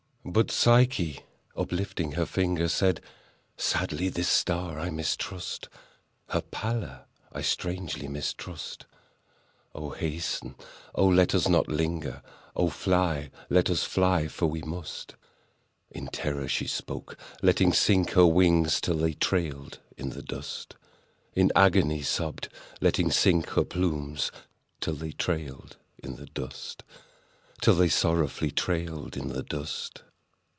But 0.23 0.51
Psyche, 0.51 1.21
uplifting 1.57 2.11
her 2.11 2.27
finger, 2.27 2.67
Said—"Sadly 2.69 4.07
this 4.07 4.27
star 4.29 4.79
I 4.79 4.89
mistrust— 4.91 5.67
Her 6.29 6.41
pallor 6.41 7.05
I 7.33 7.41
strangely 7.41 8.07
mistrust— 8.07 8.85
Ah, 9.73 9.89
hasten!—ah, 9.89 11.01
let 11.03 11.33
us 11.33 11.49
not 11.49 11.67
linger! 11.67 12.21
Ah, 12.55 12.69
fly!—let 12.69 13.67
us 13.69 13.83
fly!—for 13.83 14.45
we 14.45 14.61
must." 14.61 15.15
In 15.89 16.07
terror 16.07 16.47
she 16.47 16.67
spoke; 16.67 17.17
letting 17.41 17.73
sink 17.73 18.11
her 18.11 18.25
Wings 18.27 18.79
till 18.79 18.97
they 18.99 19.13
trailed 19.13 19.79
in 19.97 20.11
the 20.11 20.21
dust— 20.23 20.75
In 21.33 21.51
agony 21.55 22.03
sobbed, 22.03 22.47
letting 22.79 23.09
sink 23.11 23.49
her 23.49 23.65
Plumes 23.65 24.31
till 24.81 24.93
they 24.95 25.11
trailed 25.13 25.77
in 25.97 26.15
the 26.17 26.27
dust— 26.27 26.83
Till 27.59 27.73
they 27.73 27.89
sorrowfully 27.89 28.51
trailed 28.51 29.17
in 29.17 29.29
the 29.29 29.43
dust. 29.43 30.03